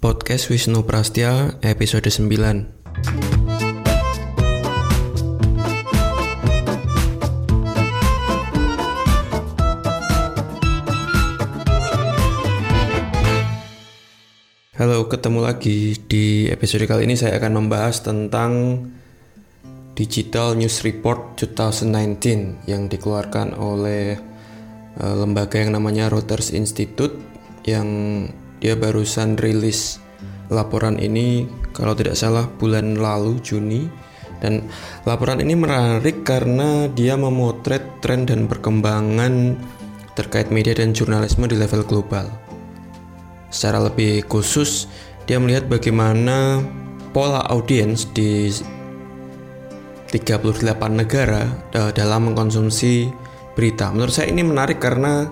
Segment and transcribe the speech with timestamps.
[0.00, 2.24] Podcast Wisnu Prastia episode 9
[14.80, 16.00] Halo, ketemu lagi.
[16.00, 18.80] Di episode kali ini saya akan membahas tentang
[19.92, 24.31] Digital News Report 2019 yang dikeluarkan oleh
[25.00, 27.16] lembaga yang namanya Reuters Institute
[27.64, 27.88] yang
[28.60, 30.02] dia barusan rilis
[30.52, 33.88] laporan ini kalau tidak salah bulan lalu Juni
[34.42, 34.66] dan
[35.06, 39.54] laporan ini menarik karena dia memotret tren dan perkembangan
[40.18, 42.26] terkait media dan jurnalisme di level global.
[43.54, 44.90] Secara lebih khusus,
[45.30, 46.58] dia melihat bagaimana
[47.14, 48.50] pola audiens di
[50.10, 50.52] 38
[50.90, 51.48] negara
[51.94, 53.08] dalam mengkonsumsi
[53.52, 53.92] berita.
[53.92, 55.28] Menurut saya ini menarik karena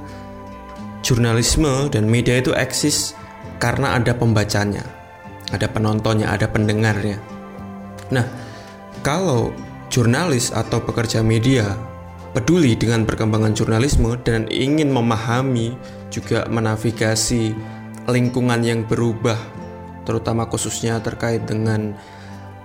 [1.01, 3.17] jurnalisme dan media itu eksis
[3.61, 4.85] karena ada pembacanya,
[5.53, 7.21] ada penontonnya, ada pendengarnya.
[8.13, 8.27] Nah,
[9.01, 9.53] kalau
[9.91, 11.77] jurnalis atau pekerja media
[12.31, 15.75] peduli dengan perkembangan jurnalisme dan ingin memahami
[16.15, 17.55] juga menavigasi
[18.07, 19.39] lingkungan yang berubah
[20.07, 21.95] terutama khususnya terkait dengan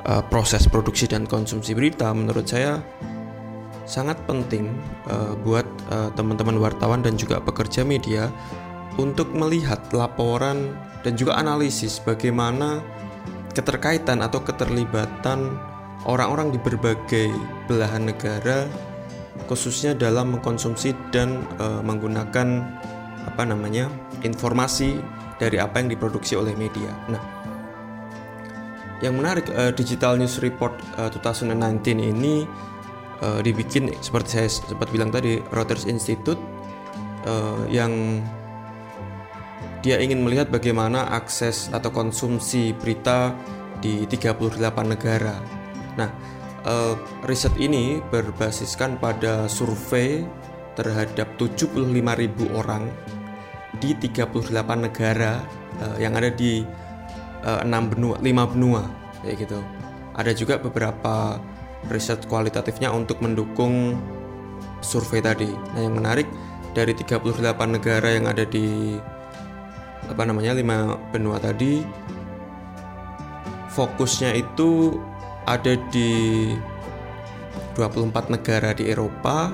[0.06, 2.82] uh, proses produksi dan konsumsi berita menurut saya
[3.86, 4.74] sangat penting
[5.10, 8.34] uh, buat uh, teman-teman wartawan dan juga pekerja media
[8.98, 10.74] untuk melihat laporan
[11.06, 12.82] dan juga analisis bagaimana
[13.54, 15.54] keterkaitan atau keterlibatan
[16.10, 17.30] orang-orang di berbagai
[17.70, 18.66] belahan negara
[19.46, 22.66] khususnya dalam mengkonsumsi dan uh, menggunakan
[23.26, 23.90] apa namanya
[24.26, 24.98] informasi
[25.38, 26.88] dari apa yang diproduksi oleh media.
[27.12, 27.20] Nah,
[29.04, 32.48] yang menarik uh, Digital News Report uh, 2019 ini
[33.22, 36.40] uh, dibikin seperti saya sempat bilang tadi Reuters Institute
[37.28, 38.24] uh, yang
[39.86, 43.38] dia ingin melihat bagaimana akses atau konsumsi berita
[43.78, 44.50] di 38
[44.82, 45.38] negara.
[45.94, 46.10] Nah,
[46.66, 46.98] uh,
[47.30, 50.26] riset ini berbasiskan pada survei
[50.74, 51.86] terhadap 75.000
[52.58, 52.90] orang
[53.78, 54.34] di 38
[54.90, 55.46] negara
[55.86, 56.66] uh, yang ada di
[57.46, 58.84] uh, benua, 5 benua
[59.22, 59.60] kayak gitu.
[60.18, 61.38] Ada juga beberapa
[61.90, 63.98] riset kualitatifnya untuk mendukung
[64.82, 65.50] survei tadi.
[65.50, 66.28] Nah, yang menarik
[66.76, 68.98] dari 38 negara yang ada di
[70.06, 71.82] apa namanya 5 benua tadi
[73.76, 74.96] fokusnya itu
[75.44, 76.56] ada di
[77.76, 79.52] 24 negara di Eropa,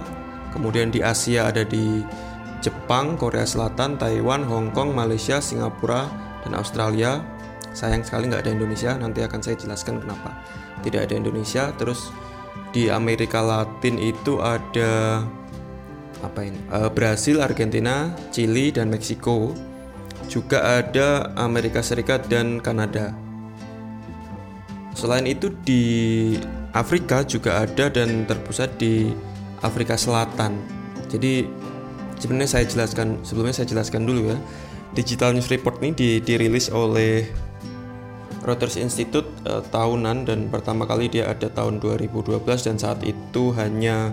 [0.54, 2.06] kemudian di Asia ada di
[2.62, 6.06] Jepang, Korea Selatan, Taiwan, Hong Kong, Malaysia, Singapura,
[6.46, 7.18] dan Australia.
[7.72, 10.36] Sayang sekali nggak ada Indonesia, nanti akan saya jelaskan kenapa
[10.84, 11.72] tidak ada Indonesia.
[11.78, 12.12] Terus
[12.76, 15.24] di Amerika Latin itu ada
[16.22, 16.60] apa ini?
[16.70, 19.56] Uh, Brasil, Argentina, Chili, dan Meksiko.
[20.32, 23.12] Juga ada Amerika Serikat dan Kanada.
[24.96, 25.84] Selain itu di
[26.72, 29.12] Afrika juga ada dan terpusat di
[29.60, 30.56] Afrika Selatan.
[31.12, 31.44] Jadi
[32.16, 34.38] sebenarnya saya jelaskan sebelumnya saya jelaskan dulu ya
[34.94, 37.28] digital news report ini di, dirilis oleh
[38.42, 44.10] Reuters Institute uh, tahunan dan pertama kali dia ada tahun 2012 dan saat itu hanya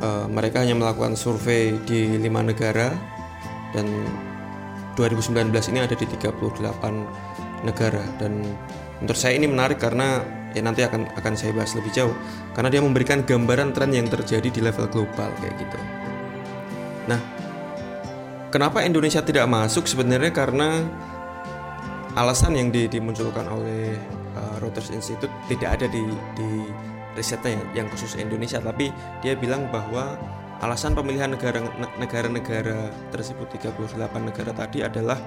[0.00, 2.92] uh, mereka hanya melakukan survei di lima negara
[3.76, 3.84] dan
[4.96, 6.40] 2019 ini ada di 38
[7.66, 8.40] negara dan
[9.02, 10.22] menurut saya ini menarik karena
[10.54, 12.14] ya nanti akan akan saya bahas lebih jauh
[12.54, 15.78] karena dia memberikan gambaran tren yang terjadi di level global kayak gitu.
[17.10, 17.20] Nah,
[18.54, 20.86] kenapa Indonesia tidak masuk sebenarnya karena
[22.14, 23.98] alasan yang dimunculkan oleh
[24.38, 26.02] uh, Reuters Institute tidak ada di,
[26.38, 26.50] di
[27.18, 28.90] risetnya yang, khusus Indonesia, tapi
[29.22, 30.18] dia bilang bahwa
[30.62, 31.62] alasan pemilihan negara
[31.98, 33.74] negara-negara tersebut 38
[34.22, 35.18] negara tadi adalah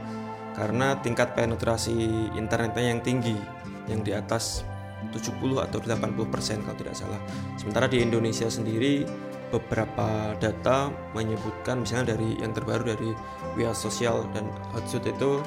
[0.55, 3.37] karena tingkat penetrasi internetnya yang tinggi
[3.85, 4.65] yang di atas
[5.13, 7.21] 70 atau 80 persen kalau tidak salah.
[7.55, 9.05] Sementara di Indonesia sendiri
[9.53, 13.11] beberapa data menyebutkan misalnya dari yang terbaru dari
[13.55, 15.39] Wia Sosial dan Hotshoot itu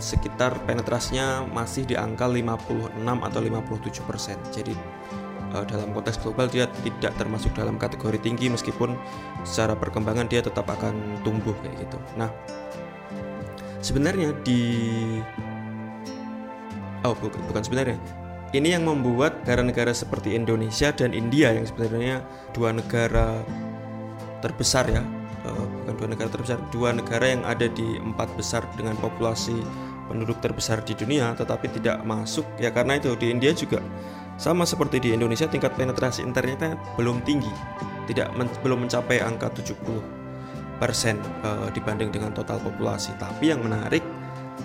[0.00, 4.36] sekitar penetrasinya masih di angka 56 atau 57 persen.
[4.50, 4.74] Jadi
[5.54, 8.96] uh, dalam konteks global dia tidak termasuk dalam kategori tinggi meskipun
[9.46, 11.98] secara perkembangan dia tetap akan tumbuh kayak gitu.
[12.18, 12.30] Nah
[13.80, 14.62] sebenarnya di
[17.04, 17.96] oh bukan sebenarnya
[18.50, 23.46] ini yang membuat negara-negara seperti Indonesia dan India yang sebenarnya dua negara
[24.42, 25.06] terbesar ya,
[25.46, 29.54] uh, bukan dua negara terbesar, dua negara yang ada di empat besar dengan populasi
[30.10, 33.78] penduduk terbesar di dunia, tetapi tidak masuk ya karena itu di India juga
[34.40, 37.52] sama seperti di Indonesia tingkat penetrasi internetnya belum tinggi,
[38.08, 39.76] tidak men belum mencapai angka 70
[40.80, 43.12] persen uh, dibanding dengan total populasi.
[43.20, 44.00] Tapi yang menarik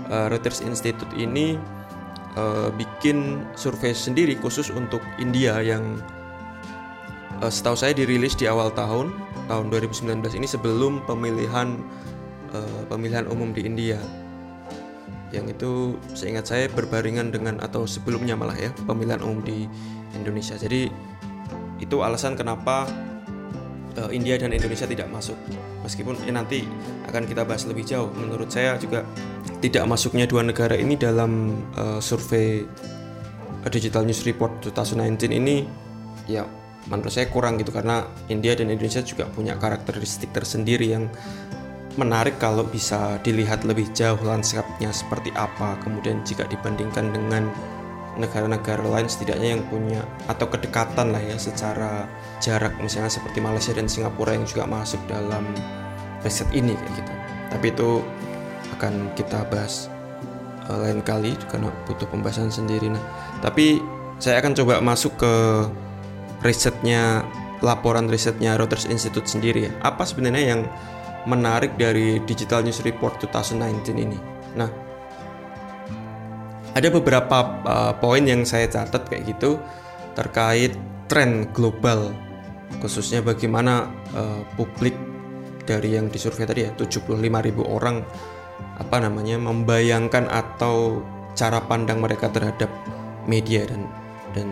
[0.07, 1.59] uh, Reuters Institute ini
[2.39, 6.00] uh, bikin survei sendiri khusus untuk India yang
[7.36, 9.12] setahu saya dirilis di awal tahun
[9.51, 11.75] tahun 2019 ini sebelum pemilihan
[12.88, 14.00] pemilihan umum di India
[15.35, 19.67] yang itu seingat saya berbaringan dengan atau sebelumnya malah ya pemilihan umum di
[20.15, 20.55] Indonesia.
[20.55, 20.87] Jadi
[21.83, 22.87] itu alasan kenapa
[23.99, 25.35] uh, India dan Indonesia tidak masuk.
[25.83, 26.59] Meskipun ini nanti
[27.11, 28.09] akan kita bahas lebih jauh.
[28.15, 29.03] Menurut saya juga
[29.59, 32.63] tidak masuknya dua negara ini dalam uh, survei
[33.65, 35.65] Digital News Report 2019 ini
[36.29, 36.45] ya
[36.85, 37.73] menurut saya kurang gitu.
[37.73, 41.09] Karena India dan Indonesia juga punya karakteristik tersendiri yang
[41.95, 45.80] menarik kalau bisa dilihat lebih jauh lanskapnya seperti apa.
[45.83, 47.51] Kemudian jika dibandingkan dengan
[48.15, 50.01] negara-negara lain setidaknya yang punya
[50.31, 52.07] atau kedekatan lah ya secara
[52.39, 52.75] jarak.
[52.80, 55.44] Misalnya seperti Malaysia dan Singapura yang juga masuk dalam
[56.24, 57.13] riset ini kayak gitu.
[57.51, 57.89] Tapi itu
[58.80, 59.88] akan kita bahas
[60.68, 62.92] uh, lain kali karena butuh pembahasan sendiri.
[62.92, 63.03] Nah
[63.44, 63.80] tapi
[64.19, 65.33] saya akan coba masuk ke
[66.44, 67.27] risetnya
[67.63, 69.71] laporan risetnya Reuters Institute sendiri ya.
[69.83, 70.62] Apa sebenarnya yang
[71.25, 74.19] menarik dari Digital News Report 2019 ini.
[74.56, 74.69] Nah,
[76.75, 79.57] ada beberapa uh, poin yang saya catat kayak gitu
[80.16, 80.75] terkait
[81.07, 82.12] tren global
[82.83, 84.95] khususnya bagaimana uh, publik
[85.66, 87.16] dari yang disurvei tadi ya 75.000
[87.63, 88.06] orang
[88.75, 91.01] apa namanya membayangkan atau
[91.36, 92.69] cara pandang mereka terhadap
[93.28, 93.88] media dan
[94.36, 94.48] dan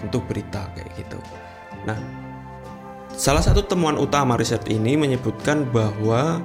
[0.00, 1.18] tentu berita kayak gitu.
[1.84, 1.96] Nah,
[3.14, 6.42] Salah satu temuan utama riset ini menyebutkan bahwa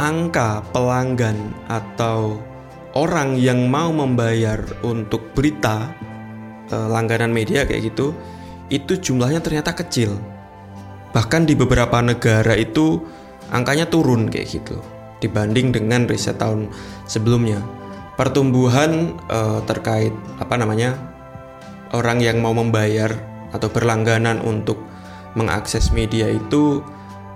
[0.00, 2.40] angka pelanggan atau
[2.94, 5.90] orang yang mau membayar untuk berita
[6.70, 8.14] eh, langganan media kayak gitu
[8.72, 10.16] itu jumlahnya ternyata kecil.
[11.14, 12.98] Bahkan di beberapa negara itu
[13.54, 14.78] angkanya turun kayak gitu
[15.22, 16.70] dibanding dengan riset tahun
[17.06, 17.62] sebelumnya.
[18.18, 20.98] Pertumbuhan eh, terkait apa namanya
[21.94, 23.14] orang yang mau membayar
[23.54, 24.93] atau berlangganan untuk
[25.34, 26.82] mengakses media itu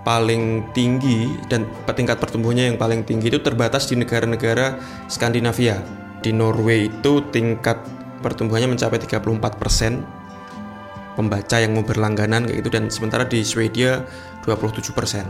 [0.06, 4.80] paling tinggi dan tingkat pertumbuhannya yang paling tinggi itu terbatas di negara-negara
[5.10, 5.84] Skandinavia.
[6.24, 7.78] Di Norway itu tingkat
[8.24, 10.02] pertumbuhannya mencapai 34% persen
[11.18, 14.06] pembaca yang mau berlangganan kayak gitu dan sementara di Swedia
[14.46, 14.94] 27%.
[14.94, 15.26] persen.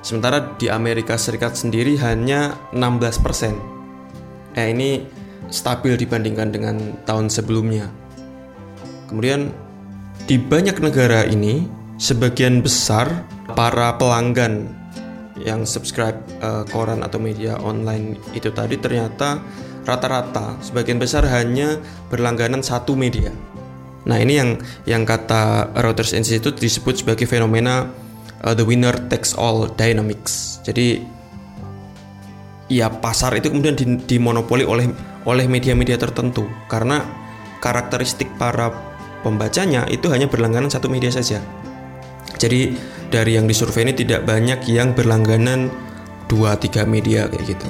[0.00, 3.18] Sementara di Amerika Serikat sendiri hanya 16%.
[3.20, 3.54] persen.
[4.54, 5.02] Eh ini
[5.50, 7.90] stabil dibandingkan dengan tahun sebelumnya.
[9.10, 9.50] Kemudian
[10.24, 14.70] di banyak negara ini sebagian besar para pelanggan
[15.38, 19.42] yang subscribe uh, koran atau media online itu tadi ternyata
[19.84, 23.34] rata-rata sebagian besar hanya berlangganan satu media.
[24.04, 24.50] Nah ini yang
[24.88, 27.88] yang kata Reuters Institute disebut sebagai fenomena
[28.44, 30.60] uh, the winner takes all dynamics.
[30.64, 31.04] Jadi
[32.72, 33.76] ya pasar itu kemudian
[34.08, 34.88] dimonopoli oleh
[35.24, 37.04] oleh media-media tertentu karena
[37.60, 38.72] karakteristik para
[39.24, 41.40] pembacanya itu hanya berlangganan satu media saja.
[42.36, 42.74] Jadi
[43.08, 45.70] dari yang disurvei ini tidak banyak yang berlangganan
[46.26, 47.68] 2-3 media kayak gitu.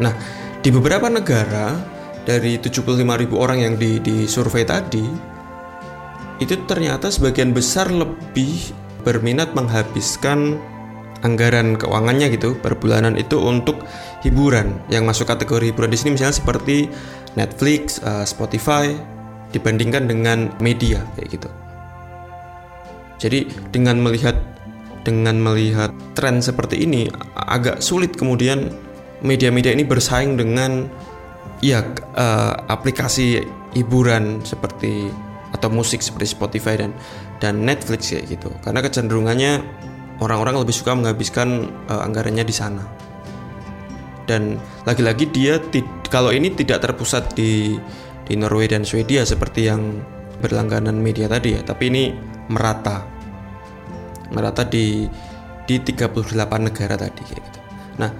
[0.00, 0.14] Nah,
[0.62, 1.76] di beberapa negara
[2.22, 3.02] dari 75.000
[3.34, 5.04] orang yang di, disurvei tadi
[6.40, 10.58] itu ternyata sebagian besar lebih berminat menghabiskan
[11.22, 13.86] anggaran keuangannya gitu per bulanan itu untuk
[14.26, 16.90] hiburan yang masuk kategori hiburan di sini misalnya seperti
[17.38, 18.90] Netflix, uh, Spotify
[19.54, 21.48] dibandingkan dengan media kayak gitu.
[23.22, 24.34] Jadi dengan melihat
[25.06, 27.06] dengan melihat tren seperti ini
[27.38, 28.70] agak sulit kemudian
[29.22, 30.90] media-media ini bersaing dengan
[31.62, 31.86] ya
[32.18, 33.42] uh, aplikasi
[33.78, 35.06] hiburan seperti
[35.54, 36.90] atau musik seperti Spotify dan
[37.38, 38.50] dan Netflix kayak gitu.
[38.66, 39.62] Karena kecenderungannya
[40.18, 42.82] orang-orang lebih suka menghabiskan uh, anggarannya di sana.
[44.26, 45.58] Dan lagi-lagi dia
[46.10, 47.78] kalau ini tidak terpusat di
[48.22, 49.98] di Norway dan Swedia seperti yang
[50.38, 52.14] berlangganan media tadi ya, tapi ini
[52.50, 53.11] merata
[54.32, 55.06] merata di
[55.68, 56.18] di 38
[56.58, 57.60] negara tadi kayak gitu.
[58.02, 58.10] Nah,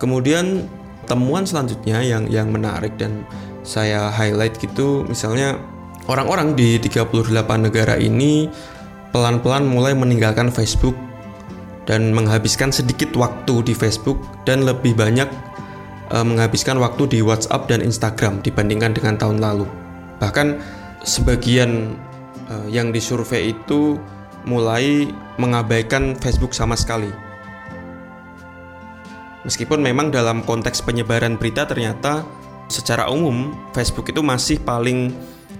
[0.00, 0.64] kemudian
[1.04, 3.24] temuan selanjutnya yang yang menarik dan
[3.64, 5.60] saya highlight gitu misalnya
[6.08, 7.12] orang-orang di 38
[7.68, 8.48] negara ini
[9.12, 10.96] pelan-pelan mulai meninggalkan Facebook
[11.88, 15.28] dan menghabiskan sedikit waktu di Facebook dan lebih banyak
[16.12, 19.64] uh, menghabiskan waktu di WhatsApp dan Instagram dibandingkan dengan tahun lalu.
[20.20, 20.60] Bahkan
[21.04, 21.96] sebagian
[22.52, 23.96] uh, yang disurvei itu
[24.48, 27.12] mulai mengabaikan Facebook sama sekali.
[29.44, 32.24] Meskipun memang dalam konteks penyebaran berita ternyata
[32.72, 35.12] secara umum Facebook itu masih paling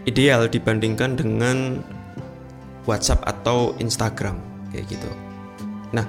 [0.08, 1.84] ideal dibandingkan dengan
[2.88, 4.40] WhatsApp atau Instagram
[4.72, 5.10] kayak gitu.
[5.92, 6.08] Nah,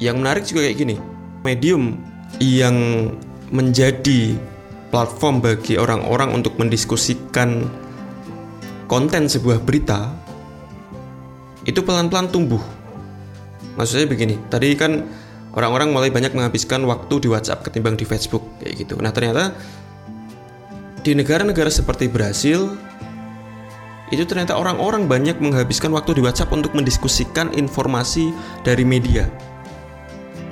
[0.00, 0.96] yang menarik juga kayak gini,
[1.44, 2.00] medium
[2.40, 2.76] yang
[3.52, 4.36] menjadi
[4.92, 7.68] platform bagi orang-orang untuk mendiskusikan
[8.88, 10.12] konten sebuah berita
[11.66, 12.60] itu pelan-pelan tumbuh.
[13.78, 15.06] Maksudnya begini, tadi kan
[15.56, 18.94] orang-orang mulai banyak menghabiskan waktu di WhatsApp ketimbang di Facebook kayak gitu.
[19.00, 19.56] Nah, ternyata
[21.02, 22.78] di negara-negara seperti Brasil
[24.12, 28.28] itu ternyata orang-orang banyak menghabiskan waktu di WhatsApp untuk mendiskusikan informasi
[28.60, 29.24] dari media.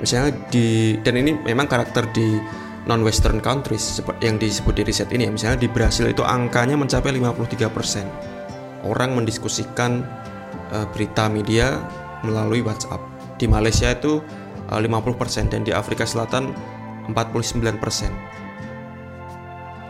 [0.01, 2.41] Misalnya di dan ini memang karakter di
[2.89, 5.31] non western countries yang disebut di riset ini ya.
[5.31, 8.89] Misalnya di Brasil itu angkanya mencapai 53%.
[8.89, 10.01] Orang mendiskusikan
[10.71, 11.79] uh, berita media
[12.25, 12.99] melalui WhatsApp.
[13.37, 14.23] Di Malaysia itu
[14.71, 16.55] uh, 50% dan di Afrika Selatan
[17.11, 18.41] 49%.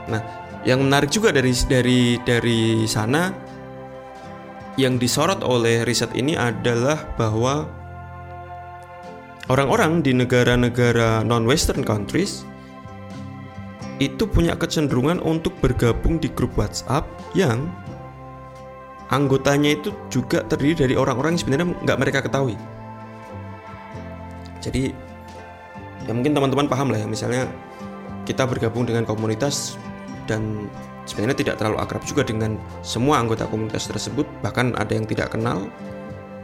[0.09, 0.21] Nah,
[0.65, 3.33] yang menarik juga dari dari dari sana
[4.79, 7.67] yang disorot oleh riset ini adalah bahwa
[9.51, 12.47] orang-orang di negara-negara non-Western countries
[14.01, 17.05] itu punya kecenderungan untuk bergabung di grup WhatsApp
[17.37, 17.69] yang
[19.11, 22.55] anggotanya itu juga terdiri dari orang-orang yang sebenarnya nggak mereka ketahui.
[24.63, 24.95] Jadi
[26.07, 27.07] ya mungkin teman-teman paham lah ya.
[27.07, 27.45] Misalnya
[28.23, 29.75] kita bergabung dengan komunitas
[30.25, 30.71] dan
[31.03, 34.23] sebenarnya tidak terlalu akrab juga dengan semua anggota komunitas tersebut.
[34.41, 35.67] Bahkan ada yang tidak kenal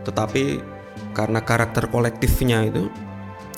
[0.03, 0.63] tetapi
[1.11, 2.87] karena karakter kolektifnya itu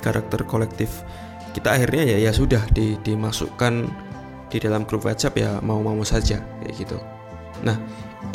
[0.01, 1.05] karakter kolektif
[1.53, 3.85] kita akhirnya ya ya sudah di, dimasukkan
[4.49, 6.97] di dalam grup WhatsApp ya mau-mau saja kayak gitu.
[7.61, 7.77] Nah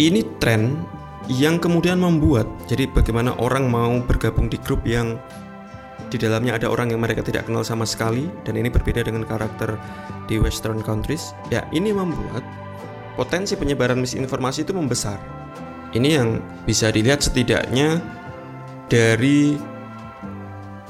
[0.00, 0.80] ini tren
[1.28, 5.16] yang kemudian membuat jadi bagaimana orang mau bergabung di grup yang
[6.12, 9.80] di dalamnya ada orang yang mereka tidak kenal sama sekali dan ini berbeda dengan karakter
[10.28, 12.44] di western countries ya ini membuat
[13.14, 15.18] potensi penyebaran misinformasi itu membesar.
[15.94, 18.02] Ini yang bisa dilihat setidaknya
[18.90, 19.54] dari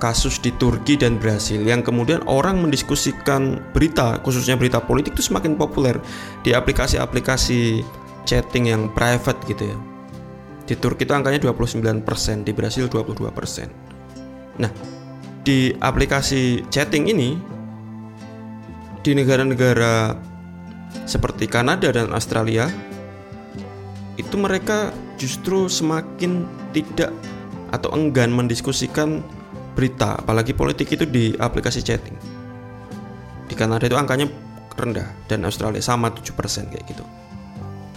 [0.00, 5.56] kasus di Turki dan Brasil yang kemudian orang mendiskusikan berita khususnya berita politik itu semakin
[5.56, 5.96] populer
[6.44, 7.84] di aplikasi-aplikasi
[8.24, 9.78] chatting yang private gitu ya.
[10.64, 13.68] Di Turki itu angkanya 29%, di Brasil 22%.
[14.60, 14.72] Nah,
[15.44, 17.36] di aplikasi chatting ini
[19.04, 20.16] di negara-negara
[21.04, 22.72] seperti Kanada dan Australia
[24.16, 24.88] itu mereka
[25.20, 27.12] justru semakin tidak
[27.74, 29.20] atau enggan mendiskusikan
[29.76, 32.16] berita apalagi politik itu di aplikasi chatting
[33.50, 34.30] di Kanada itu angkanya
[34.78, 37.04] rendah dan Australia sama 7% kayak gitu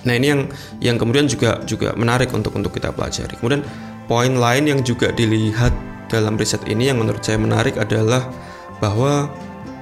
[0.07, 0.41] nah ini yang
[0.79, 3.67] yang kemudian juga juga menarik untuk untuk kita pelajari kemudian
[4.07, 5.75] poin lain yang juga dilihat
[6.07, 8.31] dalam riset ini yang menurut saya menarik adalah
[8.79, 9.27] bahwa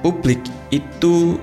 [0.02, 0.42] publik
[0.74, 1.38] itu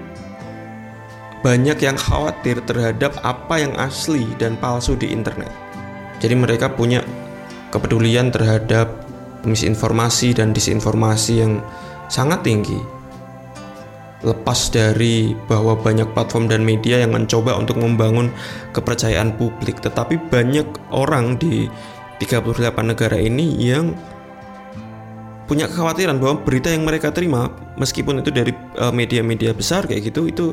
[1.43, 5.51] banyak yang khawatir terhadap apa yang asli dan palsu di internet.
[6.23, 7.03] Jadi mereka punya
[7.67, 8.87] kepedulian terhadap
[9.43, 11.59] misinformasi dan disinformasi yang
[12.07, 12.79] sangat tinggi.
[14.23, 18.31] Lepas dari bahwa banyak platform dan media yang mencoba untuk membangun
[18.71, 20.65] kepercayaan publik, tetapi banyak
[20.95, 21.67] orang di
[22.23, 22.47] 38
[22.87, 23.91] negara ini yang
[25.43, 30.31] punya kekhawatiran bahwa berita yang mereka terima meskipun itu dari eh, media-media besar kayak gitu
[30.31, 30.45] itu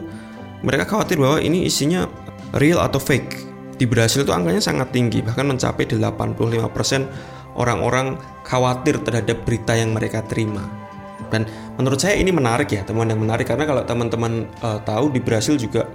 [0.66, 2.10] mereka khawatir bahwa ini isinya
[2.58, 3.48] real atau fake.
[3.80, 10.20] Di Brasil itu angkanya sangat tinggi bahkan mencapai 85% orang-orang khawatir terhadap berita yang mereka
[10.26, 10.89] terima.
[11.30, 11.46] Dan
[11.78, 13.46] menurut saya ini menarik ya, teman yang menarik.
[13.46, 15.86] Karena kalau teman-teman uh, tahu di Brasil juga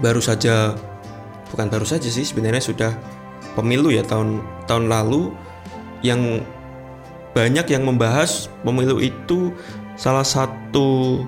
[0.00, 0.72] baru saja
[1.50, 2.94] bukan baru saja sih sebenarnya sudah
[3.58, 5.34] pemilu ya tahun tahun lalu.
[6.00, 6.46] Yang
[7.36, 9.52] banyak yang membahas pemilu itu
[10.00, 11.20] salah satu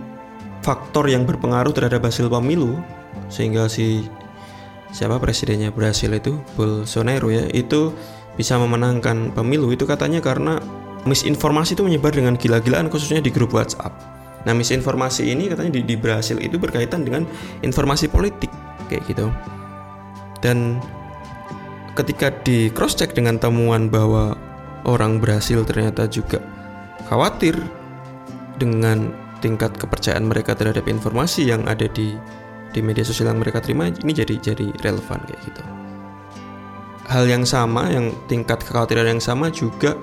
[0.64, 2.80] faktor yang berpengaruh terhadap hasil pemilu.
[3.28, 4.09] Sehingga si
[4.94, 6.40] siapa presidennya Brasil itu?
[6.56, 7.44] Bolsonaro ya.
[7.52, 7.92] Itu
[8.37, 9.68] bisa memenangkan pemilu.
[9.73, 10.56] Itu katanya karena
[11.04, 13.90] misinformasi itu menyebar dengan gila-gilaan khususnya di grup WhatsApp.
[14.42, 17.26] Nah misinformasi ini katanya di, di Brasil itu berkaitan dengan
[17.62, 18.50] informasi politik
[18.90, 19.30] kayak gitu.
[20.42, 20.82] Dan
[21.94, 24.35] ketika di cross check dengan temuan bahwa
[24.82, 26.42] orang Brasil ternyata juga
[27.06, 27.54] khawatir
[28.59, 32.14] dengan tingkat kepercayaan mereka terhadap informasi yang ada di
[32.73, 35.62] di media sosial yang mereka terima ini jadi jadi relevan kayak gitu.
[37.11, 39.99] Hal yang sama yang tingkat kekhawatiran yang sama juga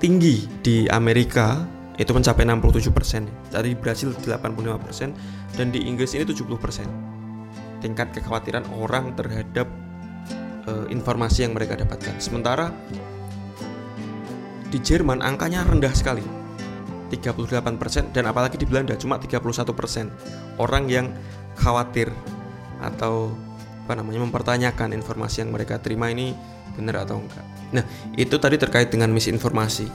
[0.00, 1.60] tinggi di Amerika
[2.00, 3.52] itu mencapai 67%.
[3.52, 7.84] Dari Brasil 85% dan di Inggris ini 70%.
[7.84, 9.68] Tingkat kekhawatiran orang terhadap
[10.64, 12.16] uh, informasi yang mereka dapatkan.
[12.16, 12.72] Sementara
[14.72, 16.24] di Jerman angkanya rendah sekali
[17.12, 19.44] 38% dan apalagi di Belanda cuma 31%
[20.62, 21.06] orang yang
[21.58, 22.08] khawatir
[22.80, 23.34] atau
[23.84, 26.32] apa namanya mempertanyakan informasi yang mereka terima ini
[26.74, 27.46] benar atau enggak.
[27.70, 27.84] Nah,
[28.18, 29.86] itu tadi terkait dengan misinformasi.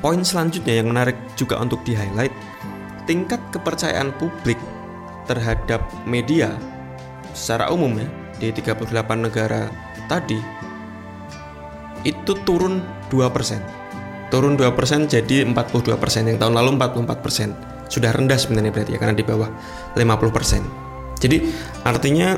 [0.00, 2.32] Poin selanjutnya yang menarik juga untuk di-highlight,
[3.06, 4.58] tingkat kepercayaan publik
[5.30, 6.52] terhadap media
[7.32, 8.08] secara umum ya
[8.42, 9.70] di 38 negara
[10.10, 10.40] tadi
[12.02, 14.32] itu turun 2%.
[14.32, 17.86] Turun 2% jadi 42%, yang tahun lalu 44%.
[17.92, 19.48] Sudah rendah sebenarnya berarti ya karena di bawah
[19.94, 21.20] 50%.
[21.20, 21.36] Jadi
[21.84, 22.34] artinya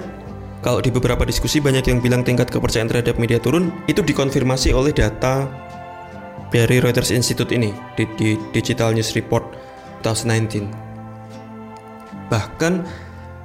[0.65, 4.97] kalau di beberapa diskusi banyak yang bilang tingkat kepercayaan terhadap media turun, itu dikonfirmasi oleh
[4.97, 5.45] data
[6.49, 9.45] dari Reuters Institute ini di, di Digital News Report
[10.01, 12.33] 2019.
[12.33, 12.73] Bahkan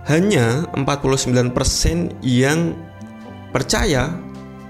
[0.08, 2.80] hanya 49% yang
[3.52, 4.16] percaya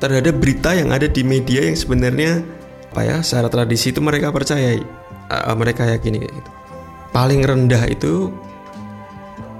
[0.01, 2.41] terhadap berita yang ada di media yang sebenarnya
[2.89, 4.74] apa ya secara tradisi itu mereka percaya
[5.29, 6.50] uh, mereka yakini gitu.
[7.13, 8.34] Paling rendah itu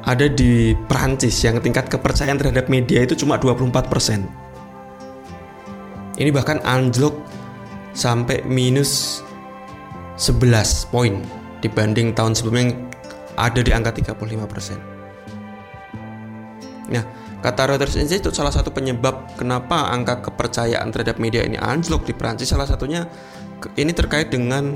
[0.07, 4.23] ada di Prancis yang tingkat kepercayaan terhadap media itu cuma 24%.
[6.19, 7.15] Ini bahkan anjlok
[7.95, 9.23] sampai minus
[10.19, 11.23] 11 poin
[11.63, 12.75] dibanding tahun sebelumnya yang
[13.39, 16.91] ada di angka 35%.
[16.91, 17.03] Nah,
[17.39, 22.51] kata Reuters Institute salah satu penyebab kenapa angka kepercayaan terhadap media ini anjlok di Prancis
[22.51, 23.07] salah satunya
[23.79, 24.75] ini terkait dengan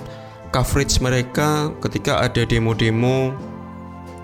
[0.54, 3.36] coverage mereka ketika ada demo-demo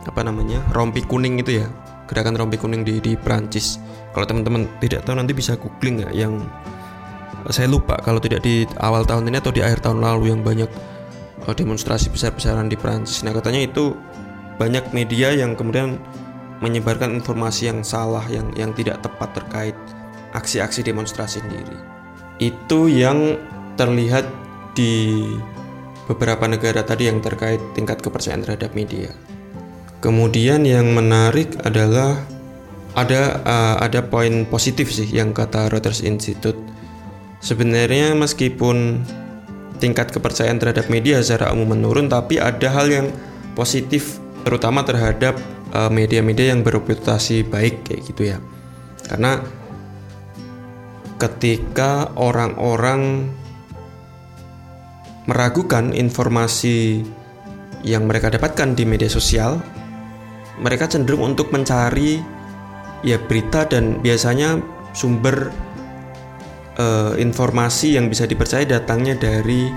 [0.10, 1.68] apa namanya rompi kuning itu ya
[2.10, 3.78] gerakan rompi kuning di di Prancis
[4.18, 6.42] kalau teman-teman tidak tahu nanti bisa googling ya yang
[7.54, 10.68] saya lupa kalau tidak di awal tahun ini atau di akhir tahun lalu yang banyak
[11.46, 13.94] eh, demonstrasi besar-besaran di Prancis nah katanya itu
[14.60, 16.02] banyak media yang kemudian
[16.60, 19.76] menyebarkan informasi yang salah yang yang tidak tepat terkait
[20.36, 21.78] aksi-aksi demonstrasi sendiri.
[22.40, 23.40] Itu yang
[23.80, 24.28] terlihat
[24.76, 25.24] di
[26.06, 29.16] beberapa negara tadi yang terkait tingkat kepercayaan terhadap media.
[30.00, 32.24] Kemudian yang menarik adalah
[32.96, 36.58] ada uh, ada poin positif sih yang kata Reuters Institute.
[37.40, 39.04] Sebenarnya meskipun
[39.80, 43.08] tingkat kepercayaan terhadap media secara umum menurun tapi ada hal yang
[43.56, 48.42] positif terutama terhadap Eh, media-media yang bereputasi baik kayak gitu ya
[49.06, 49.38] karena
[51.22, 53.30] ketika orang-orang
[55.30, 57.06] meragukan informasi
[57.86, 59.62] yang mereka dapatkan di media sosial
[60.60, 62.20] mereka cenderung untuk mencari
[63.04, 64.60] ya berita dan biasanya
[64.92, 65.56] sumber
[66.76, 69.72] uh, informasi yang bisa dipercaya datangnya dari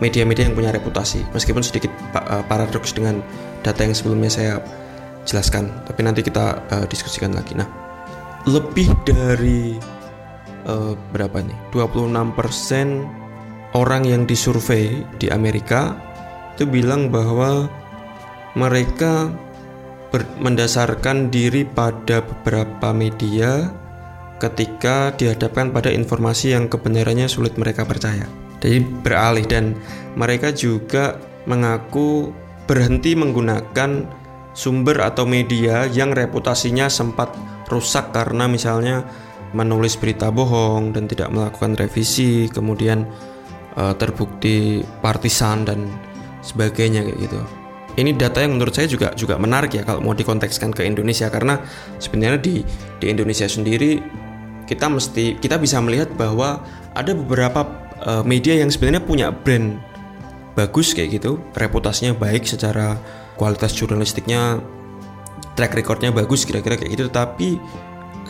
[0.00, 1.26] media-media yang punya reputasi.
[1.34, 3.20] Meskipun sedikit uh, paradoks dengan
[3.60, 4.54] data yang sebelumnya saya
[5.28, 7.52] jelaskan tapi nanti kita uh, diskusikan lagi.
[7.58, 7.68] Nah
[8.48, 9.76] lebih dari
[10.64, 15.92] uh, berapa nih 26% orang yang disurvei di Amerika
[16.56, 17.68] itu bilang bahwa
[18.58, 19.30] mereka
[20.42, 23.70] mendasarkan diri pada beberapa media
[24.42, 28.26] ketika dihadapkan pada informasi yang kebenarannya sulit mereka percaya.
[28.58, 29.78] Jadi beralih dan
[30.18, 32.34] mereka juga mengaku
[32.66, 34.08] berhenti menggunakan
[34.52, 37.32] sumber atau media yang reputasinya sempat
[37.70, 39.06] rusak karena misalnya
[39.54, 43.06] menulis berita bohong dan tidak melakukan revisi, kemudian
[43.74, 45.90] uh, terbukti partisan dan
[46.42, 47.59] sebagainya kayak gitu.
[47.98, 51.26] Ini data yang menurut saya juga juga menarik ya kalau mau dikontekskan ke Indonesia.
[51.26, 51.58] Karena
[51.98, 52.62] sebenarnya di
[53.02, 53.98] di Indonesia sendiri
[54.70, 56.62] kita mesti kita bisa melihat bahwa
[56.94, 57.66] ada beberapa
[58.06, 59.82] uh, media yang sebenarnya punya brand
[60.54, 62.98] bagus kayak gitu, reputasinya baik secara
[63.34, 64.62] kualitas jurnalistiknya,
[65.58, 67.58] track recordnya bagus kira-kira kayak gitu, tapi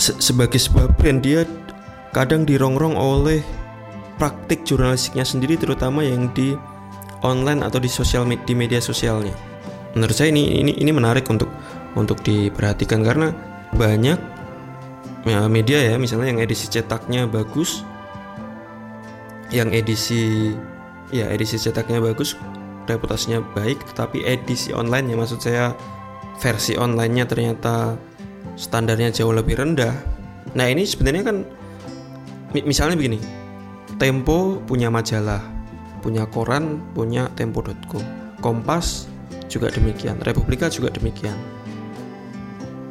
[0.00, 1.44] se sebagai sebuah brand dia
[2.16, 3.44] kadang dirongrong oleh
[4.16, 6.56] praktik jurnalistiknya sendiri terutama yang di
[7.24, 9.49] online atau di sosial di media sosialnya.
[9.96, 11.50] Menurut saya ini ini ini menarik untuk
[11.98, 13.34] untuk diperhatikan karena
[13.74, 14.18] banyak
[15.26, 17.82] ya, media ya misalnya yang edisi cetaknya bagus
[19.50, 20.54] yang edisi
[21.10, 22.38] ya edisi cetaknya bagus
[22.86, 25.74] reputasinya baik tetapi edisi online ya maksud saya
[26.38, 27.98] versi onlinenya ternyata
[28.56, 29.92] standarnya jauh lebih rendah.
[30.56, 31.36] Nah ini sebenarnya kan
[32.56, 33.20] misalnya begini
[34.00, 35.38] Tempo punya majalah
[36.00, 38.02] punya koran punya tempo.com
[38.40, 39.06] Kompas
[39.50, 41.34] juga demikian Republika juga demikian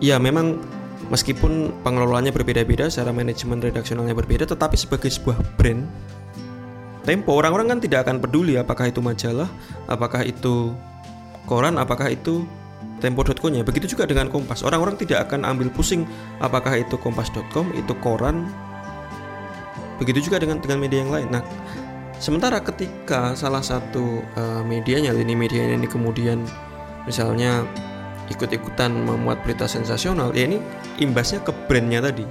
[0.03, 0.59] ya memang
[1.07, 5.87] meskipun pengelolaannya berbeda-beda secara manajemen redaksionalnya berbeda tetapi sebagai sebuah brand
[7.09, 9.49] Tempo orang-orang kan tidak akan peduli apakah itu majalah,
[9.89, 10.77] apakah itu
[11.49, 12.45] koran, apakah itu
[13.01, 13.65] tempo.com nya.
[13.65, 14.61] Begitu juga dengan Kompas.
[14.61, 16.05] Orang-orang tidak akan ambil pusing
[16.37, 18.51] apakah itu kompas.com, itu koran.
[19.97, 21.27] Begitu juga dengan dengan media yang lain.
[21.33, 21.41] Nah,
[22.19, 26.43] sementara ketika salah satu uh, medianya, lini media ini kemudian
[27.07, 27.65] misalnya
[28.29, 30.61] ikut-ikutan memuat berita sensasional, ya ini
[31.01, 32.27] imbasnya ke brandnya tadi.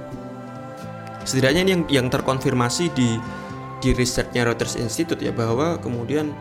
[1.27, 3.19] setidaknya ini yang yang terkonfirmasi di
[3.83, 6.31] di risetnya Reuters Institute ya bahwa kemudian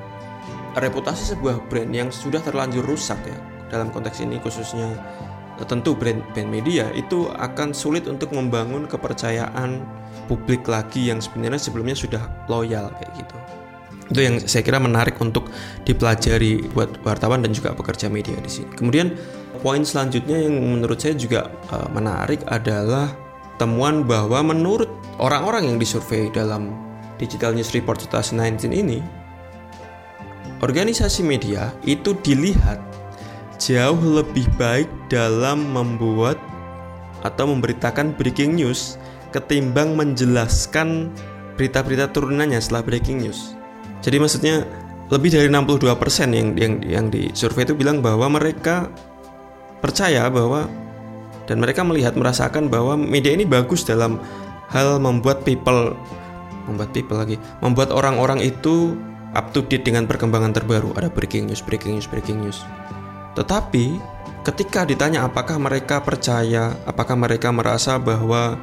[0.78, 4.88] reputasi sebuah brand yang sudah terlanjur rusak ya dalam konteks ini khususnya
[5.58, 9.82] eh, tentu brand brand media itu akan sulit untuk membangun kepercayaan
[10.28, 13.36] publik lagi yang sebenarnya sebelumnya sudah loyal kayak gitu
[14.08, 15.52] itu yang saya kira menarik untuk
[15.84, 18.72] dipelajari buat wartawan dan juga pekerja media di sini.
[18.72, 19.12] Kemudian
[19.60, 23.12] poin selanjutnya yang menurut saya juga uh, menarik adalah
[23.60, 24.88] temuan bahwa menurut
[25.20, 26.72] orang-orang yang disurvei dalam
[27.20, 29.04] Digital News Report 2019 ini,
[30.64, 32.80] organisasi media itu dilihat
[33.58, 36.38] jauh lebih baik dalam membuat
[37.26, 38.94] atau memberitakan breaking news
[39.38, 41.14] ketimbang menjelaskan
[41.54, 43.54] berita-berita turunannya setelah breaking news.
[44.02, 44.66] Jadi maksudnya
[45.08, 45.88] lebih dari 62%
[46.36, 48.92] yang yang yang di survei itu bilang bahwa mereka
[49.80, 50.68] percaya bahwa
[51.48, 54.20] dan mereka melihat merasakan bahwa media ini bagus dalam
[54.68, 55.96] hal membuat people
[56.68, 58.92] membuat people lagi membuat orang-orang itu
[59.32, 62.60] up to date dengan perkembangan terbaru ada breaking news breaking news breaking news
[63.32, 63.96] tetapi
[64.44, 68.60] ketika ditanya apakah mereka percaya apakah mereka merasa bahwa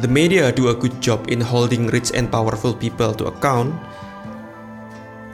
[0.00, 3.74] the media do a good job in holding rich and powerful people to account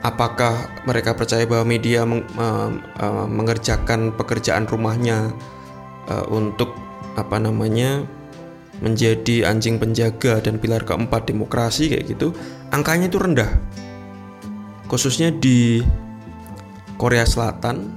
[0.05, 2.69] apakah mereka percaya bahwa media meng, uh,
[3.01, 5.33] uh, mengerjakan pekerjaan rumahnya
[6.05, 6.77] uh, untuk
[7.17, 8.05] apa namanya
[8.85, 12.35] menjadi anjing penjaga dan pilar keempat demokrasi kayak gitu,
[12.69, 13.49] angkanya itu rendah.
[14.85, 15.81] Khususnya di
[16.99, 17.89] Korea Selatan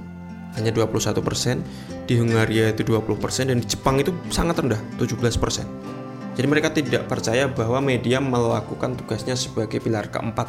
[0.57, 5.98] hanya 21%, di Hungaria itu 20% dan di Jepang itu sangat rendah, 17%.
[6.39, 10.47] Jadi mereka tidak percaya bahwa media melakukan tugasnya sebagai pilar keempat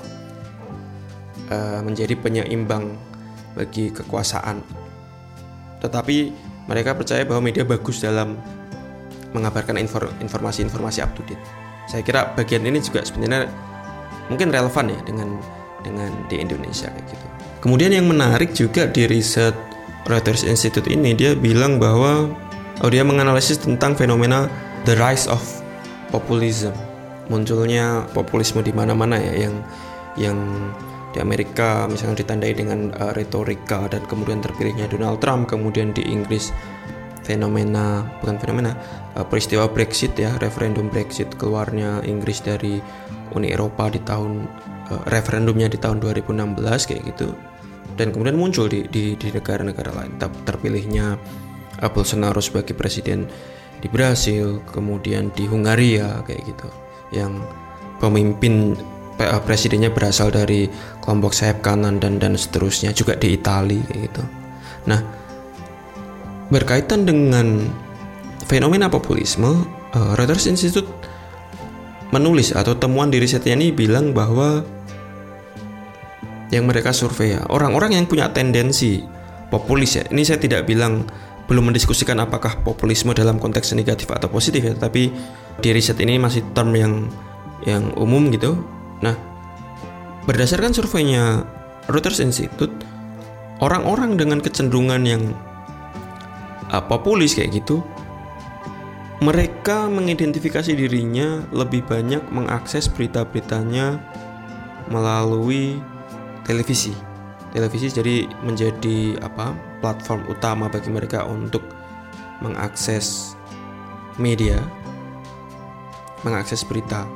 [1.51, 2.95] uh, menjadi penyeimbang
[3.59, 4.63] bagi kekuasaan.
[5.83, 6.17] Tetapi
[6.71, 8.39] mereka percaya bahwa media bagus dalam
[9.35, 9.83] mengabarkan
[10.23, 11.43] informasi-informasi up to date.
[11.91, 13.51] Saya kira bagian ini juga sebenarnya
[14.31, 15.43] mungkin relevan ya dengan
[15.83, 17.27] dengan di Indonesia kayak gitu.
[17.67, 19.59] Kemudian yang menarik juga di riset
[20.07, 22.31] Reuters Institute ini dia bilang bahwa
[22.79, 24.47] oh dia menganalisis tentang fenomena
[24.87, 25.43] the rise of
[26.11, 26.75] populism.
[27.31, 29.55] Munculnya populisme di mana-mana ya yang
[30.19, 30.39] yang
[31.11, 36.51] di Amerika misalnya ditandai dengan uh, retorika dan kemudian terpilihnya Donald Trump, kemudian di Inggris
[37.23, 38.75] fenomena bukan fenomena
[39.15, 42.83] uh, peristiwa Brexit ya referendum Brexit keluarnya Inggris dari
[43.35, 44.47] Uni Eropa di tahun
[44.91, 46.59] uh, referendumnya di tahun 2016
[46.91, 47.31] kayak gitu
[47.95, 51.15] dan kemudian muncul di di, di negara-negara lain terpilihnya
[51.79, 53.31] uh, Bolsonaro sebagai presiden
[53.81, 56.69] di Brasil kemudian di Hungaria kayak gitu.
[57.11, 57.43] Yang
[57.99, 58.77] pemimpin
[59.45, 60.69] presidennya berasal dari
[61.05, 64.25] kelompok sayap kanan dan dan seterusnya juga di Italia kayak gitu.
[64.89, 65.01] Nah
[66.51, 67.71] Berkaitan dengan
[68.51, 70.91] fenomena populisme, uh, Reuters Institute
[72.11, 74.67] menulis atau temuan di risetnya ini bilang bahwa
[76.51, 78.99] yang mereka survei ya orang-orang yang punya tendensi
[79.47, 81.07] populis ya ini saya tidak bilang
[81.51, 85.11] belum mendiskusikan apakah populisme dalam konteks negatif atau positif ya tapi
[85.59, 87.11] di riset ini masih term yang
[87.67, 88.55] yang umum gitu
[89.03, 89.19] nah
[90.31, 91.43] berdasarkan surveinya
[91.91, 92.73] Reuters Institute
[93.59, 95.35] orang-orang dengan kecenderungan yang
[96.71, 97.83] uh, populis kayak gitu
[99.21, 104.01] mereka mengidentifikasi dirinya lebih banyak mengakses berita-beritanya
[104.89, 105.77] melalui
[106.49, 106.97] televisi.
[107.51, 109.53] Televisi jadi menjadi apa?
[109.81, 111.65] platform utama bagi mereka untuk
[112.45, 113.33] mengakses
[114.21, 114.61] media,
[116.21, 117.09] mengakses berita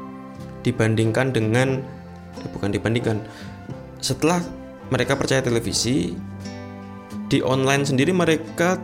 [0.64, 1.85] dibandingkan dengan
[2.40, 3.20] eh, bukan dibandingkan
[4.01, 4.40] setelah
[4.88, 6.16] mereka percaya televisi
[7.29, 8.81] di online sendiri mereka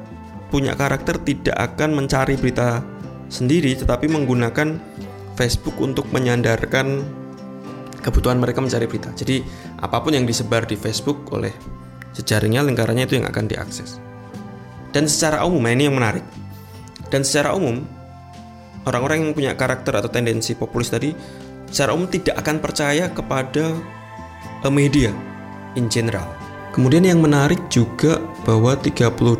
[0.53, 2.85] punya karakter tidak akan mencari berita
[3.33, 4.77] sendiri tetapi menggunakan
[5.41, 7.01] Facebook untuk menyandarkan
[8.01, 9.13] kebutuhan mereka mencari berita.
[9.13, 9.45] Jadi
[9.81, 11.53] apa pun yang disebar di Facebook oleh
[12.17, 14.01] jejaringnya lingkarannya itu yang akan diakses.
[14.91, 16.25] Dan secara umum nah ini yang menarik.
[17.11, 17.83] Dan secara umum
[18.87, 21.11] orang-orang yang punya karakter atau tendensi populis tadi
[21.69, 23.75] secara umum tidak akan percaya kepada
[24.63, 25.11] eh, media
[25.75, 26.41] in general
[26.71, 29.35] Kemudian yang menarik juga bahwa 32%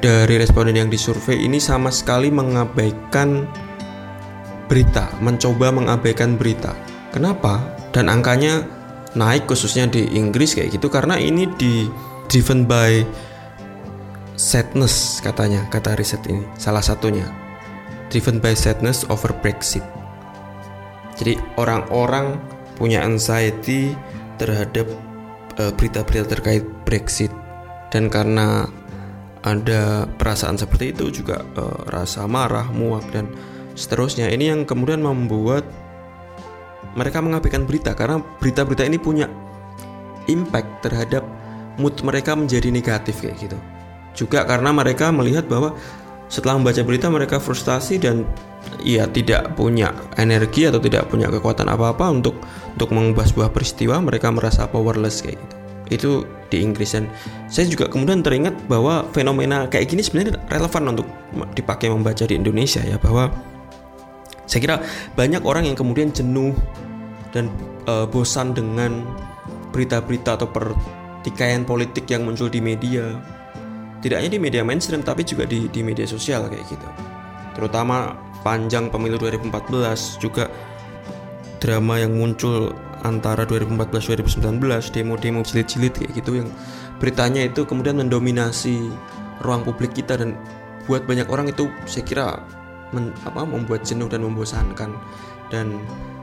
[0.00, 3.44] dari responden yang disurvei ini sama sekali mengabaikan
[4.64, 6.72] berita, mencoba mengabaikan berita.
[7.12, 7.60] Kenapa?
[7.94, 8.66] Dan angkanya
[9.14, 10.90] naik khususnya di Inggris kayak gitu.
[10.90, 11.86] Karena ini di
[12.26, 13.06] driven by
[14.34, 16.42] sadness katanya kata riset ini.
[16.58, 17.30] Salah satunya.
[18.10, 19.82] Driven by sadness over Brexit.
[21.14, 22.34] Jadi orang-orang
[22.74, 23.94] punya anxiety
[24.42, 24.90] terhadap
[25.62, 27.30] eh, berita-berita terkait Brexit.
[27.94, 28.66] Dan karena
[29.44, 33.28] ada perasaan seperti itu juga uh, rasa marah, muak dan
[33.76, 34.32] seterusnya.
[34.32, 35.68] Ini yang kemudian membuat
[36.94, 39.26] mereka mengabaikan berita karena berita-berita ini punya
[40.30, 41.22] impact terhadap
[41.76, 43.58] mood mereka menjadi negatif kayak gitu.
[44.14, 45.74] Juga karena mereka melihat bahwa
[46.30, 48.24] setelah membaca berita mereka frustasi dan
[48.80, 52.38] ya tidak punya energi atau tidak punya kekuatan apa-apa untuk
[52.74, 55.56] untuk mengubah sebuah peristiwa, mereka merasa powerless kayak gitu
[55.92, 57.12] itu di Inggris dan
[57.52, 61.06] saya juga kemudian teringat bahwa fenomena kayak gini sebenarnya relevan untuk
[61.52, 63.28] dipakai membaca di Indonesia ya bahwa
[64.44, 64.76] saya kira
[65.16, 66.52] banyak orang yang kemudian jenuh
[67.32, 67.48] dan
[67.88, 69.02] uh, bosan dengan
[69.74, 73.18] berita-berita atau pertikaian politik yang muncul di media.
[74.04, 76.88] Tidak hanya di media mainstream tapi juga di, di media sosial kayak gitu.
[77.56, 80.52] Terutama panjang pemilu 2014 juga
[81.58, 84.60] drama yang muncul antara 2014-2019
[84.92, 86.48] demo-demo jilid-jilid kayak gitu yang
[87.00, 88.92] beritanya itu kemudian mendominasi
[89.40, 90.36] ruang publik kita dan
[90.84, 92.26] buat banyak orang itu saya kira
[92.94, 94.94] men, apa, membuat jenuh dan membosankan
[95.50, 95.74] dan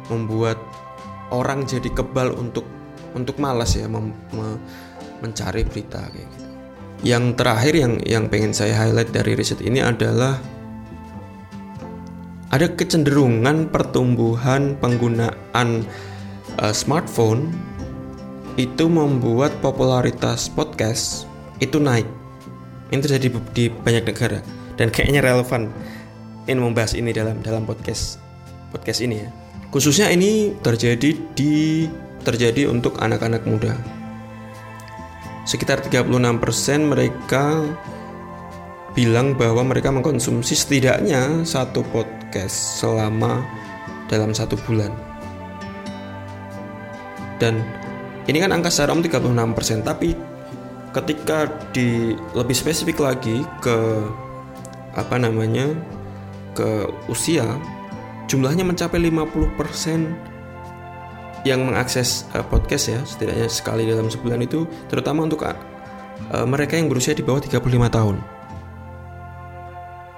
[0.07, 0.55] membuat
[1.31, 2.63] orang jadi kebal untuk
[3.12, 4.55] untuk malas ya mem, me,
[5.19, 6.47] mencari berita kayak gitu.
[7.01, 10.38] Yang terakhir yang yang pengen saya highlight dari riset ini adalah
[12.51, 15.88] ada kecenderungan pertumbuhan penggunaan
[16.60, 17.51] uh, smartphone
[18.60, 21.23] itu membuat popularitas podcast
[21.63, 22.05] itu naik.
[22.91, 24.43] Ini terjadi di banyak negara
[24.75, 25.71] dan kayaknya relevan
[26.47, 28.17] ini membahas ini dalam dalam podcast
[28.73, 29.30] podcast ini ya.
[29.69, 31.88] Khususnya ini terjadi di
[32.21, 33.73] terjadi untuk anak-anak muda.
[35.47, 36.12] Sekitar 36%
[36.86, 37.65] mereka
[38.93, 43.39] bilang bahwa mereka mengkonsumsi setidaknya satu podcast selama
[44.12, 44.91] dalam satu bulan
[47.41, 47.58] dan
[48.30, 50.13] ini kan angka secara umum 36% tapi
[50.93, 54.06] ketika di lebih spesifik lagi ke
[54.93, 55.71] apa namanya
[56.56, 57.46] ke usia
[58.28, 65.42] jumlahnya mencapai 50% yang mengakses uh, podcast ya setidaknya sekali dalam sebulan itu terutama untuk
[65.42, 65.58] uh,
[66.46, 68.22] mereka yang berusia di bawah 35 tahun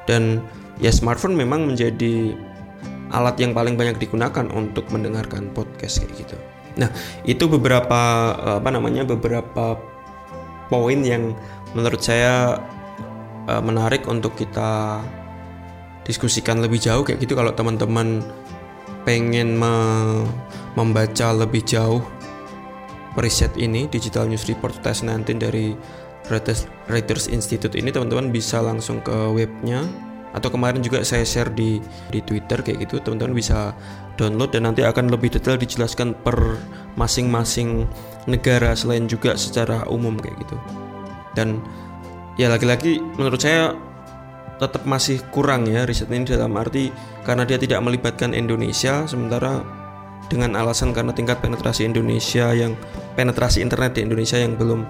[0.04, 0.44] dan
[0.84, 2.36] ya smartphone memang menjadi
[3.14, 6.38] alat yang paling banyak digunakan untuk mendengarkan podcast kayak gitu.
[6.82, 6.90] Nah,
[7.30, 9.78] itu beberapa apa namanya beberapa
[10.68, 11.38] poin yang
[11.78, 12.58] menurut saya
[13.46, 15.00] uh, menarik untuk kita
[16.04, 18.24] diskusikan lebih jauh kayak gitu kalau teman-teman
[19.04, 19.74] pengen me
[20.74, 22.02] membaca lebih jauh
[23.20, 25.78] riset ini Digital News Report 2019 dari
[26.32, 29.86] Reuters, Reuters Institute ini teman-teman bisa langsung ke webnya
[30.34, 31.78] atau kemarin juga saya share di
[32.10, 33.78] di Twitter kayak gitu teman-teman bisa
[34.18, 36.58] download dan nanti akan lebih detail dijelaskan per
[36.98, 37.86] masing-masing
[38.26, 40.58] negara selain juga secara umum kayak gitu.
[41.38, 41.62] Dan
[42.38, 43.74] ya lagi-lagi menurut saya
[44.64, 46.90] tetap masih kurang ya riset ini dalam arti
[47.28, 49.64] karena dia tidak melibatkan Indonesia sementara
[50.32, 52.80] dengan alasan karena tingkat penetrasi Indonesia yang
[53.20, 54.88] penetrasi internet di Indonesia yang belum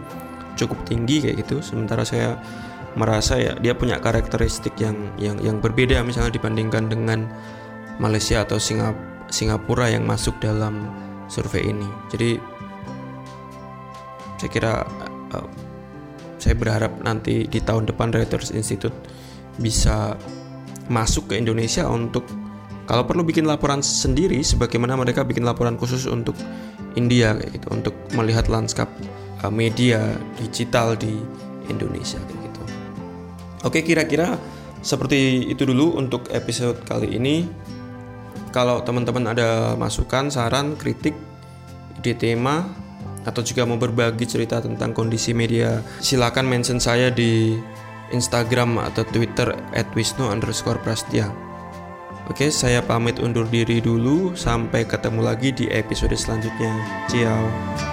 [0.53, 2.37] cukup tinggi kayak gitu sementara saya
[2.93, 7.25] merasa ya dia punya karakteristik yang yang yang berbeda misalnya dibandingkan dengan
[7.97, 8.93] Malaysia atau Singap
[9.33, 10.93] Singapura yang masuk dalam
[11.25, 11.89] survei ini.
[12.13, 12.37] Jadi
[14.37, 14.73] saya kira
[15.33, 15.49] uh,
[16.37, 18.93] saya berharap nanti di tahun depan Reuters Institute
[19.61, 20.17] bisa
[20.89, 22.25] masuk ke Indonesia untuk
[22.83, 26.35] kalau perlu bikin laporan sendiri sebagaimana mereka bikin laporan khusus untuk
[26.99, 28.91] India kayak gitu untuk melihat lanskap
[29.41, 31.15] uh, media digital di
[31.71, 32.61] Indonesia gitu.
[33.63, 34.35] Oke, kira-kira
[34.83, 37.47] seperti itu dulu untuk episode kali ini.
[38.53, 41.17] Kalau teman-teman ada masukan, saran, kritik,
[41.97, 42.69] ide tema,
[43.25, 47.57] atau juga mau berbagi cerita tentang kondisi media, silakan mention saya di
[48.13, 49.57] Instagram atau Twitter
[49.97, 51.33] @wisnu underscore prastia.
[52.31, 54.31] Oke, saya pamit undur diri dulu.
[54.37, 56.71] Sampai ketemu lagi di episode selanjutnya.
[57.11, 57.92] Ciao.